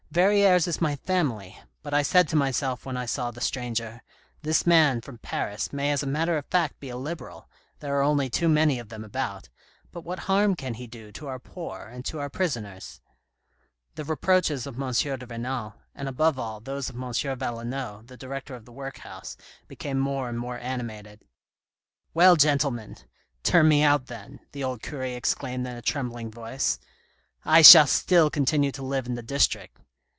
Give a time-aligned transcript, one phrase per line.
[0.13, 4.01] Verrieres is my family, but I said to myself when I saw the stranger,'
[4.43, 8.01] This man from Paris may as a matter of fact be a Liberal, there are
[8.01, 9.47] only too many of them about,
[9.89, 12.99] but what harm can he do to our poor and to our prisoners?'"
[13.95, 14.91] The reproaches of M.
[14.91, 17.03] de Renal, and above all, those of M.
[17.37, 19.37] Valenod, the director of the workhouse,
[19.69, 21.21] became more and more animated."
[22.13, 22.97] Well, gentlemen,
[23.43, 26.79] turn me out then," the old cure exclaimed in a trembling voice;"
[27.45, 29.77] I shall still continue to live in the district.